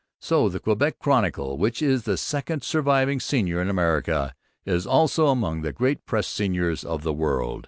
[0.19, 4.33] So the Quebec Chronicle, which is the second surviving senior in America,
[4.65, 7.59] is also among the great press seniors of the world.